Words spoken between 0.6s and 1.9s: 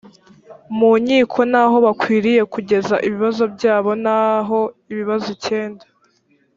mu nkiko n aho